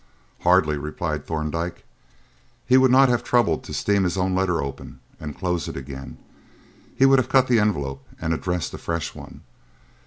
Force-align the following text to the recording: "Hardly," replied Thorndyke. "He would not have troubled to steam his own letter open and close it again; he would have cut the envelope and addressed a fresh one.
"Hardly," 0.39 0.77
replied 0.79 1.27
Thorndyke. 1.27 1.85
"He 2.65 2.75
would 2.75 2.89
not 2.89 3.07
have 3.07 3.23
troubled 3.23 3.63
to 3.65 3.71
steam 3.71 4.03
his 4.03 4.17
own 4.17 4.33
letter 4.33 4.59
open 4.59 4.99
and 5.19 5.37
close 5.37 5.67
it 5.67 5.77
again; 5.77 6.17
he 6.95 7.05
would 7.05 7.19
have 7.19 7.29
cut 7.29 7.47
the 7.47 7.59
envelope 7.59 8.03
and 8.19 8.33
addressed 8.33 8.73
a 8.73 8.79
fresh 8.79 9.13
one. 9.13 9.41